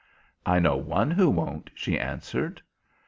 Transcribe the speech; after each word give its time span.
"I 0.47 0.57
know 0.57 0.77
one 0.77 1.11
who 1.11 1.29
won't," 1.29 1.69
she 1.75 1.99
answered. 1.99 2.59